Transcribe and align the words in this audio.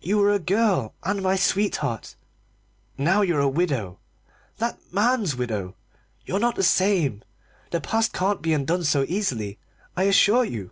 "You 0.00 0.16
were 0.16 0.32
a 0.32 0.38
girl, 0.38 0.94
and 1.02 1.22
my 1.22 1.36
sweetheart; 1.36 2.16
now 2.96 3.20
you're 3.20 3.38
a 3.40 3.50
widow 3.50 3.98
that 4.56 4.78
man's 4.94 5.36
widow! 5.36 5.76
You're 6.24 6.38
not 6.40 6.56
the 6.56 6.62
same. 6.62 7.22
The 7.70 7.82
past 7.82 8.14
can't 8.14 8.40
be 8.40 8.54
undone 8.54 8.84
so 8.84 9.04
easily, 9.06 9.58
I 9.94 10.04
assure 10.04 10.46
you." 10.46 10.70